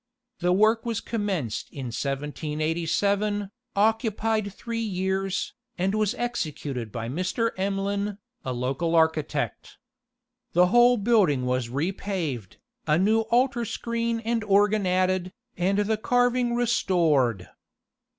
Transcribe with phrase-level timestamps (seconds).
[0.39, 7.51] The work was commenced in 1787, occupied three years, and was executed by Mr.
[7.55, 9.77] Emlyn, a local architect.
[10.53, 12.55] The whole building was repaved,
[12.87, 17.49] a new altar screen and organ added, and the carving restored.